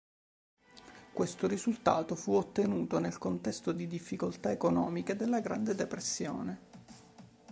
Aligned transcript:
Questo 1.13 1.45
risultato 1.47 2.15
fu 2.15 2.31
ottenuto 2.33 2.97
nel 2.97 3.19
contesto 3.19 3.71
di 3.71 3.85
difficoltà 3.85 4.49
economiche 4.49 5.15
della 5.15 5.41
Grande 5.41 5.75
Depressione. 5.75 6.61